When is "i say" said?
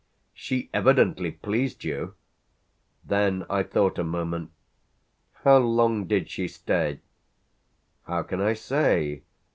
8.41-9.21